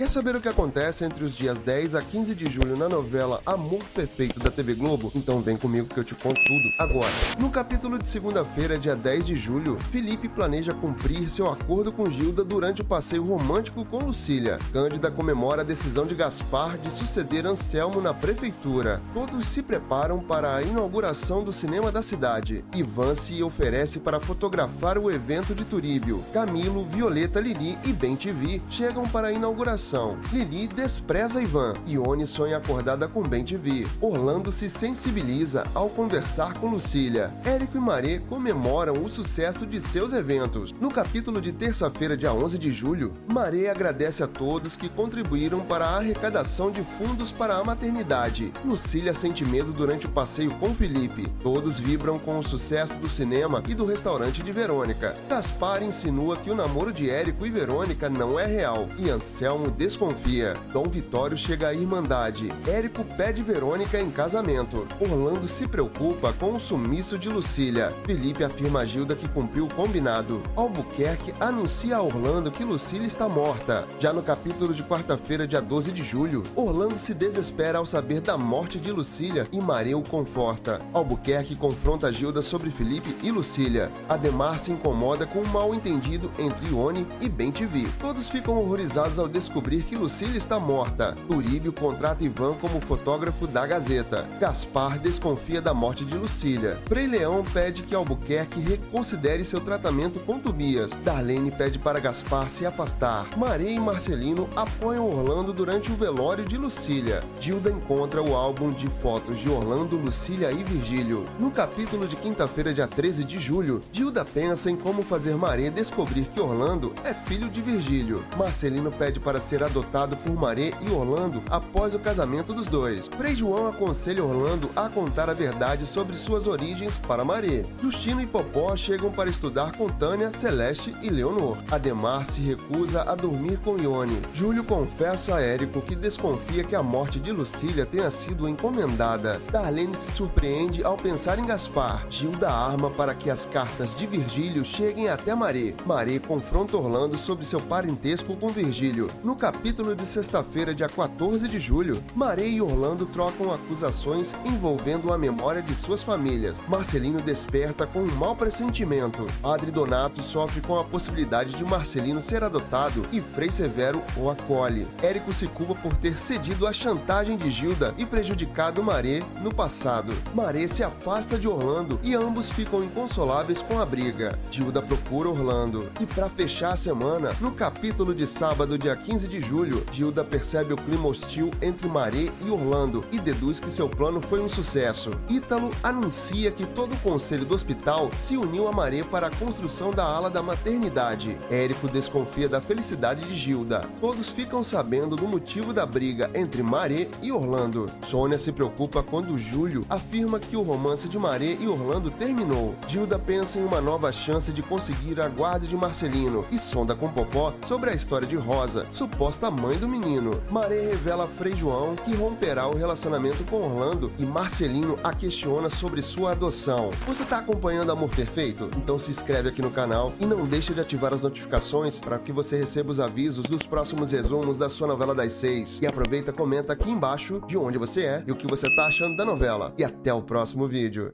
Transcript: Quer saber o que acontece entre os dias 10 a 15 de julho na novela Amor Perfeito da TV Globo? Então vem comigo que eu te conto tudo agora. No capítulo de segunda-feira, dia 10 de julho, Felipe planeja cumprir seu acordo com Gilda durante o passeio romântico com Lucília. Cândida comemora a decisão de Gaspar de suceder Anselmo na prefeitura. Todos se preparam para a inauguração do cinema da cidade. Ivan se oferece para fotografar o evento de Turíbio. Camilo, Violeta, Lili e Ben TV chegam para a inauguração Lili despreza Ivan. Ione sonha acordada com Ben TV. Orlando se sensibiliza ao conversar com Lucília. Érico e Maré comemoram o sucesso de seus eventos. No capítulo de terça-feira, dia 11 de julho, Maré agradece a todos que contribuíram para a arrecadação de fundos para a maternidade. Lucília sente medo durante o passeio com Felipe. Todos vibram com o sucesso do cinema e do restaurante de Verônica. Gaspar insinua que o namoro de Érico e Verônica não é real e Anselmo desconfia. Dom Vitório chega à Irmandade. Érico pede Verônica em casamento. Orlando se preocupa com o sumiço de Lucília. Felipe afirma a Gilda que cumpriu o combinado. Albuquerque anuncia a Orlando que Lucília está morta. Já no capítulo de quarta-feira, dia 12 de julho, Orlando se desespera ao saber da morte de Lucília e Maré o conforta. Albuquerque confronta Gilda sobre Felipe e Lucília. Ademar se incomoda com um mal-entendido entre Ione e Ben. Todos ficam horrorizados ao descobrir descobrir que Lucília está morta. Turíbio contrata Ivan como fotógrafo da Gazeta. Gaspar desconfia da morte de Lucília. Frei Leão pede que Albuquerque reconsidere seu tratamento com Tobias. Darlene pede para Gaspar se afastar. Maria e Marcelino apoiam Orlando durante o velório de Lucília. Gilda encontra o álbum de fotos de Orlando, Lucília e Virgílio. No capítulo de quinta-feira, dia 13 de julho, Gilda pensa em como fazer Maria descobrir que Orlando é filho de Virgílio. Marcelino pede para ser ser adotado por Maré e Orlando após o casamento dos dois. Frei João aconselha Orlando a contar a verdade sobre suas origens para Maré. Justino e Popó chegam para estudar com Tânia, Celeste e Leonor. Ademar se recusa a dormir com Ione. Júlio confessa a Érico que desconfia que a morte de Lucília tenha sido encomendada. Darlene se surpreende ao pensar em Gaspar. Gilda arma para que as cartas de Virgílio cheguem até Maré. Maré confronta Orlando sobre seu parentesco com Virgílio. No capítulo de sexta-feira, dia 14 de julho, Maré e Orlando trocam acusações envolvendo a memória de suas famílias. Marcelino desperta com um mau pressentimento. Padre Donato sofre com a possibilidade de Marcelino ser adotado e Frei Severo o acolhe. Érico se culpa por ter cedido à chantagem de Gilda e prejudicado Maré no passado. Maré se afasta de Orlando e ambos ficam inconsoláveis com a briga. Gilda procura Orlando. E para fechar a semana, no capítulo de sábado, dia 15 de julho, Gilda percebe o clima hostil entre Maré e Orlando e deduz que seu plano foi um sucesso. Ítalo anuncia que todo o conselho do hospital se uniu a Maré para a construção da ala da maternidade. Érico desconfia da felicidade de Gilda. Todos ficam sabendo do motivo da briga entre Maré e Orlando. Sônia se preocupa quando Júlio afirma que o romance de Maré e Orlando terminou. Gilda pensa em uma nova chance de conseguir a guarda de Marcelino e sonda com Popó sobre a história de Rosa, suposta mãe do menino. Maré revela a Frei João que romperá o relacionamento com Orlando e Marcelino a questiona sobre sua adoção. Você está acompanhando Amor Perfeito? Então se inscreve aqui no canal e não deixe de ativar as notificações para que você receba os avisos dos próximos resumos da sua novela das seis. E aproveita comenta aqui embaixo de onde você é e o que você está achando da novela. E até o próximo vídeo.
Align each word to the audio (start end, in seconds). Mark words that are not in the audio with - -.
Quer 0.00 0.10
saber 0.10 0.36
o 0.36 0.40
que 0.40 0.48
acontece 0.48 1.04
entre 1.04 1.24
os 1.24 1.34
dias 1.34 1.58
10 1.58 1.96
a 1.96 2.00
15 2.00 2.32
de 2.32 2.48
julho 2.48 2.76
na 2.76 2.88
novela 2.88 3.42
Amor 3.44 3.82
Perfeito 3.92 4.38
da 4.38 4.48
TV 4.48 4.74
Globo? 4.74 5.10
Então 5.12 5.40
vem 5.40 5.56
comigo 5.56 5.88
que 5.92 5.98
eu 5.98 6.04
te 6.04 6.14
conto 6.14 6.36
tudo 6.36 6.72
agora. 6.78 7.10
No 7.36 7.50
capítulo 7.50 7.98
de 7.98 8.06
segunda-feira, 8.06 8.78
dia 8.78 8.94
10 8.94 9.26
de 9.26 9.34
julho, 9.34 9.76
Felipe 9.90 10.28
planeja 10.28 10.72
cumprir 10.72 11.28
seu 11.28 11.50
acordo 11.50 11.90
com 11.90 12.08
Gilda 12.08 12.44
durante 12.44 12.80
o 12.80 12.84
passeio 12.84 13.24
romântico 13.24 13.84
com 13.84 13.98
Lucília. 13.98 14.58
Cândida 14.72 15.10
comemora 15.10 15.62
a 15.62 15.64
decisão 15.64 16.06
de 16.06 16.14
Gaspar 16.14 16.78
de 16.78 16.92
suceder 16.92 17.44
Anselmo 17.44 18.00
na 18.00 18.14
prefeitura. 18.14 19.02
Todos 19.12 19.48
se 19.48 19.64
preparam 19.64 20.20
para 20.20 20.54
a 20.54 20.62
inauguração 20.62 21.42
do 21.42 21.52
cinema 21.52 21.90
da 21.90 22.02
cidade. 22.02 22.64
Ivan 22.72 23.16
se 23.16 23.42
oferece 23.42 23.98
para 23.98 24.20
fotografar 24.20 24.96
o 24.96 25.10
evento 25.10 25.56
de 25.56 25.64
Turíbio. 25.64 26.24
Camilo, 26.32 26.84
Violeta, 26.84 27.40
Lili 27.40 27.76
e 27.84 27.92
Ben 27.92 28.14
TV 28.14 28.62
chegam 28.70 29.02
para 29.08 29.26
a 29.26 29.32
inauguração 29.32 29.87
Lili 30.30 30.66
despreza 30.66 31.40
Ivan. 31.40 31.72
Ione 31.86 32.26
sonha 32.26 32.58
acordada 32.58 33.08
com 33.08 33.22
Ben 33.22 33.42
TV. 33.42 33.86
Orlando 34.02 34.52
se 34.52 34.68
sensibiliza 34.68 35.64
ao 35.74 35.88
conversar 35.88 36.52
com 36.54 36.68
Lucília. 36.68 37.32
Érico 37.42 37.78
e 37.78 37.80
Maré 37.80 38.18
comemoram 38.18 39.02
o 39.02 39.08
sucesso 39.08 39.64
de 39.64 39.80
seus 39.80 40.12
eventos. 40.12 40.74
No 40.78 40.90
capítulo 40.90 41.40
de 41.40 41.52
terça-feira, 41.52 42.18
dia 42.18 42.32
11 42.34 42.58
de 42.58 42.70
julho, 42.70 43.14
Maré 43.32 43.70
agradece 43.70 44.22
a 44.22 44.26
todos 44.26 44.76
que 44.76 44.90
contribuíram 44.90 45.60
para 45.60 45.86
a 45.86 45.96
arrecadação 45.96 46.70
de 46.70 46.82
fundos 46.82 47.32
para 47.32 47.56
a 47.56 47.64
maternidade. 47.64 48.52
Lucília 48.64 49.14
sente 49.14 49.42
medo 49.42 49.72
durante 49.72 50.04
o 50.04 50.10
passeio 50.10 50.50
com 50.56 50.74
Felipe. 50.74 51.26
Todos 51.42 51.78
vibram 51.78 52.18
com 52.18 52.38
o 52.38 52.42
sucesso 52.42 52.94
do 52.96 53.08
cinema 53.08 53.62
e 53.66 53.74
do 53.74 53.86
restaurante 53.86 54.42
de 54.42 54.52
Verônica. 54.52 55.16
Gaspar 55.30 55.82
insinua 55.82 56.36
que 56.36 56.50
o 56.50 56.54
namoro 56.54 56.92
de 56.92 57.08
Érico 57.08 57.46
e 57.46 57.50
Verônica 57.50 58.10
não 58.10 58.38
é 58.38 58.44
real 58.44 58.86
e 58.98 59.08
Anselmo 59.08 59.77
desconfia. 59.78 60.54
Dom 60.72 60.84
Vitório 60.84 61.38
chega 61.38 61.68
à 61.68 61.74
Irmandade. 61.74 62.52
Érico 62.66 63.04
pede 63.16 63.42
Verônica 63.42 63.98
em 63.98 64.10
casamento. 64.10 64.86
Orlando 65.00 65.46
se 65.46 65.68
preocupa 65.68 66.32
com 66.32 66.56
o 66.56 66.60
sumiço 66.60 67.16
de 67.16 67.28
Lucília. 67.28 67.94
Felipe 68.04 68.42
afirma 68.42 68.80
a 68.80 68.84
Gilda 68.84 69.14
que 69.14 69.28
cumpriu 69.28 69.66
o 69.66 69.74
combinado. 69.74 70.42
Albuquerque 70.56 71.32
anuncia 71.38 71.96
a 71.96 72.02
Orlando 72.02 72.50
que 72.50 72.64
Lucília 72.64 73.06
está 73.06 73.28
morta. 73.28 73.86
Já 74.00 74.12
no 74.12 74.22
capítulo 74.22 74.74
de 74.74 74.82
quarta-feira, 74.82 75.46
dia 75.46 75.62
12 75.62 75.92
de 75.92 76.02
julho, 76.02 76.42
Orlando 76.56 76.96
se 76.96 77.14
desespera 77.14 77.78
ao 77.78 77.86
saber 77.86 78.20
da 78.20 78.36
morte 78.36 78.78
de 78.78 78.90
Lucília 78.90 79.46
e 79.52 79.60
Maré 79.60 79.94
o 79.94 80.02
conforta. 80.02 80.80
Albuquerque 80.92 81.54
confronta 81.54 82.12
Gilda 82.12 82.42
sobre 82.42 82.70
Felipe 82.70 83.14
e 83.22 83.30
Lucília. 83.30 83.92
Ademar 84.08 84.58
se 84.58 84.72
incomoda 84.72 85.24
com 85.24 85.38
um 85.38 85.46
mal-entendido 85.46 86.32
entre 86.38 86.68
Ione 86.68 87.06
e 87.20 87.28
Ben. 87.28 87.52
Todos 88.00 88.28
ficam 88.28 88.58
horrorizados 88.58 89.18
ao 89.18 89.28
descobrir 89.28 89.67
descobrir 89.68 89.82
que 89.82 89.96
Lucília 89.96 90.38
está 90.38 90.58
morta. 90.58 91.14
Turíbio 91.28 91.72
contrata 91.72 92.24
Ivan 92.24 92.54
como 92.54 92.80
fotógrafo 92.80 93.46
da 93.46 93.66
Gazeta. 93.66 94.26
Gaspar 94.40 94.98
desconfia 94.98 95.60
da 95.60 95.74
morte 95.74 96.04
de 96.04 96.16
Lucília. 96.16 96.80
Frei 96.86 97.06
Leão 97.06 97.44
pede 97.52 97.82
que 97.82 97.94
Albuquerque 97.94 98.60
reconsidere 98.60 99.44
seu 99.44 99.60
tratamento 99.60 100.20
com 100.20 100.38
Tobias. 100.38 100.92
Darlene 101.04 101.50
pede 101.50 101.78
para 101.78 102.00
Gaspar 102.00 102.48
se 102.48 102.64
afastar. 102.64 103.26
Maria 103.36 103.70
e 103.70 103.78
Marcelino 103.78 104.48
apoiam 104.56 105.10
Orlando 105.10 105.52
durante 105.52 105.92
o 105.92 105.94
velório 105.94 106.44
de 106.44 106.56
Lucília. 106.56 107.22
Gilda 107.40 107.70
encontra 107.70 108.22
o 108.22 108.34
álbum 108.34 108.72
de 108.72 108.86
fotos 108.86 109.38
de 109.38 109.50
Orlando, 109.50 109.96
Lucília 109.96 110.50
e 110.50 110.64
Virgílio. 110.64 111.24
No 111.38 111.50
capítulo 111.50 112.06
de 112.06 112.16
quinta-feira, 112.16 112.72
dia 112.72 112.86
13 112.86 113.24
de 113.24 113.38
julho, 113.38 113.82
Gilda 113.92 114.24
pensa 114.24 114.70
em 114.70 114.76
como 114.76 115.02
fazer 115.02 115.36
Maria 115.36 115.70
descobrir 115.70 116.24
que 116.32 116.40
Orlando 116.40 116.94
é 117.04 117.12
filho 117.12 117.50
de 117.50 117.60
Virgílio. 117.60 118.24
Marcelino 118.36 118.90
pede 118.90 119.20
para 119.20 119.40
ser 119.40 119.57
ser 119.58 119.64
adotado 119.64 120.16
por 120.18 120.34
Maré 120.34 120.72
e 120.80 120.90
Orlando 120.90 121.42
após 121.50 121.94
o 121.94 121.98
casamento 121.98 122.52
dos 122.52 122.66
dois. 122.66 123.08
Frei 123.16 123.34
João 123.34 123.66
aconselha 123.66 124.24
Orlando 124.24 124.70
a 124.76 124.88
contar 124.88 125.28
a 125.28 125.34
verdade 125.34 125.84
sobre 125.84 126.16
suas 126.16 126.46
origens 126.46 126.98
para 126.98 127.24
Maré. 127.24 127.64
Justino 127.82 128.20
e 128.20 128.26
Popó 128.26 128.76
chegam 128.76 129.10
para 129.10 129.28
estudar 129.28 129.76
com 129.76 129.88
Tânia, 129.88 130.30
Celeste 130.30 130.94
e 131.02 131.10
Leonor. 131.10 131.58
Ademar 131.70 132.24
se 132.24 132.40
recusa 132.40 133.02
a 133.02 133.14
dormir 133.14 133.58
com 133.58 133.76
Ione. 133.76 134.20
Júlio 134.32 134.62
confessa 134.62 135.36
a 135.36 135.42
Érico 135.42 135.80
que 135.82 135.96
desconfia 135.96 136.62
que 136.62 136.76
a 136.76 136.82
morte 136.82 137.18
de 137.18 137.32
Lucília 137.32 137.84
tenha 137.84 138.10
sido 138.10 138.48
encomendada. 138.48 139.40
Darlene 139.50 139.96
se 139.96 140.12
surpreende 140.12 140.84
ao 140.84 140.96
pensar 140.96 141.38
em 141.38 141.46
Gaspar. 141.46 142.06
Gilda 142.10 142.50
arma 142.50 142.90
para 142.90 143.14
que 143.14 143.30
as 143.30 143.46
cartas 143.46 143.94
de 143.96 144.06
Virgílio 144.06 144.64
cheguem 144.64 145.08
até 145.08 145.34
Maré. 145.34 145.74
Maré 145.84 146.18
confronta 146.18 146.76
Orlando 146.76 147.16
sobre 147.16 147.44
seu 147.44 147.60
parentesco 147.60 148.36
com 148.36 148.48
Virgílio. 148.48 149.10
No 149.24 149.34
capítulo 149.50 149.96
de 149.96 150.04
sexta-feira, 150.04 150.74
dia 150.74 150.90
14 150.90 151.48
de 151.48 151.58
julho, 151.58 152.04
Maré 152.14 152.46
e 152.46 152.60
Orlando 152.60 153.06
trocam 153.06 153.50
acusações 153.50 154.36
envolvendo 154.44 155.10
a 155.10 155.16
memória 155.16 155.62
de 155.62 155.74
suas 155.74 156.02
famílias. 156.02 156.58
Marcelino 156.68 157.18
desperta 157.18 157.86
com 157.86 158.00
um 158.00 158.14
mau 158.16 158.36
pressentimento. 158.36 159.26
Padre 159.40 159.70
Donato 159.70 160.22
sofre 160.22 160.60
com 160.60 160.78
a 160.78 160.84
possibilidade 160.84 161.54
de 161.54 161.64
Marcelino 161.64 162.20
ser 162.20 162.44
adotado 162.44 163.00
e 163.10 163.22
Frei 163.22 163.50
Severo 163.50 164.02
o 164.18 164.28
acolhe. 164.28 164.86
Érico 165.02 165.32
se 165.32 165.46
culpa 165.46 165.74
por 165.74 165.96
ter 165.96 166.18
cedido 166.18 166.66
à 166.66 166.72
chantagem 166.74 167.38
de 167.38 167.48
Gilda 167.48 167.94
e 167.96 168.04
prejudicado 168.04 168.82
Maré 168.82 169.22
no 169.40 169.54
passado. 169.54 170.12
Maré 170.34 170.66
se 170.66 170.82
afasta 170.82 171.38
de 171.38 171.48
Orlando 171.48 171.98
e 172.02 172.14
ambos 172.14 172.50
ficam 172.50 172.84
inconsoláveis 172.84 173.62
com 173.62 173.80
a 173.80 173.86
briga. 173.86 174.38
Gilda 174.50 174.82
procura 174.82 175.30
Orlando. 175.30 175.90
E 175.98 176.04
para 176.04 176.28
fechar 176.28 176.74
a 176.74 176.76
semana, 176.76 177.30
no 177.40 177.52
capítulo 177.52 178.14
de 178.14 178.26
sábado, 178.26 178.76
dia 178.76 178.94
15 178.94 179.26
de 179.28 179.40
julho, 179.40 179.84
Gilda 179.92 180.24
percebe 180.24 180.72
o 180.72 180.76
clima 180.76 181.06
hostil 181.06 181.50
entre 181.60 181.86
Maré 181.86 182.28
e 182.44 182.50
Orlando 182.50 183.04
e 183.12 183.18
deduz 183.18 183.60
que 183.60 183.70
seu 183.70 183.88
plano 183.88 184.20
foi 184.20 184.40
um 184.40 184.48
sucesso. 184.48 185.10
Ítalo 185.28 185.70
anuncia 185.82 186.50
que 186.50 186.66
todo 186.66 186.94
o 186.94 186.98
conselho 186.98 187.44
do 187.44 187.54
hospital 187.54 188.10
se 188.18 188.36
uniu 188.36 188.66
a 188.66 188.72
Maré 188.72 189.04
para 189.04 189.26
a 189.26 189.30
construção 189.30 189.90
da 189.90 190.04
ala 190.04 190.30
da 190.30 190.42
maternidade. 190.42 191.38
Érico 191.50 191.88
desconfia 191.88 192.48
da 192.48 192.60
felicidade 192.60 193.26
de 193.26 193.36
Gilda. 193.36 193.82
Todos 194.00 194.30
ficam 194.30 194.64
sabendo 194.64 195.14
do 195.14 195.28
motivo 195.28 195.72
da 195.72 195.84
briga 195.84 196.30
entre 196.34 196.62
Maré 196.62 197.08
e 197.22 197.30
Orlando. 197.30 197.90
Sônia 198.02 198.38
se 198.38 198.50
preocupa 198.50 199.02
quando 199.02 199.38
Júlio 199.38 199.84
afirma 199.88 200.38
que 200.38 200.56
o 200.56 200.62
romance 200.62 201.08
de 201.08 201.18
Maré 201.18 201.56
e 201.60 201.68
Orlando 201.68 202.10
terminou. 202.10 202.74
Gilda 202.88 203.18
pensa 203.18 203.58
em 203.58 203.64
uma 203.64 203.80
nova 203.80 204.10
chance 204.12 204.52
de 204.52 204.62
conseguir 204.62 205.20
a 205.20 205.28
guarda 205.28 205.66
de 205.66 205.76
Marcelino 205.76 206.44
e 206.50 206.58
sonda 206.58 206.94
com 206.94 207.08
Popó 207.08 207.54
sobre 207.62 207.90
a 207.90 207.94
história 207.94 208.26
de 208.26 208.36
Rosa, 208.36 208.86
suposta 209.18 209.50
mãe 209.50 209.76
do 209.76 209.88
menino. 209.88 210.40
Maré 210.48 210.80
revela 210.90 211.24
a 211.24 211.26
Frei 211.26 211.52
João 211.52 211.96
que 211.96 212.14
romperá 212.14 212.68
o 212.68 212.76
relacionamento 212.76 213.42
com 213.42 213.56
Orlando 213.56 214.12
e 214.16 214.24
Marcelino 214.24 214.96
a 215.02 215.12
questiona 215.12 215.68
sobre 215.68 216.00
sua 216.02 216.30
adoção. 216.30 216.90
Você 217.04 217.24
está 217.24 217.38
acompanhando 217.38 217.90
Amor 217.90 218.10
Perfeito? 218.10 218.70
Então 218.76 218.96
se 218.96 219.10
inscreve 219.10 219.48
aqui 219.48 219.60
no 219.60 219.72
canal 219.72 220.12
e 220.20 220.24
não 220.24 220.46
deixe 220.46 220.72
de 220.72 220.80
ativar 220.80 221.12
as 221.12 221.22
notificações 221.22 221.98
para 221.98 222.16
que 222.20 222.30
você 222.30 222.58
receba 222.58 222.92
os 222.92 223.00
avisos 223.00 223.44
dos 223.46 223.66
próximos 223.66 224.12
resumos 224.12 224.56
da 224.56 224.68
sua 224.68 224.86
novela 224.86 225.16
das 225.16 225.32
seis. 225.32 225.80
E 225.82 225.86
aproveita 225.88 226.32
comenta 226.32 226.74
aqui 226.74 226.88
embaixo 226.88 227.42
de 227.48 227.58
onde 227.58 227.76
você 227.76 228.02
é 228.04 228.24
e 228.24 228.30
o 228.30 228.36
que 228.36 228.46
você 228.46 228.68
está 228.68 228.86
achando 228.86 229.16
da 229.16 229.24
novela. 229.24 229.74
E 229.76 229.82
até 229.82 230.14
o 230.14 230.22
próximo 230.22 230.68
vídeo. 230.68 231.12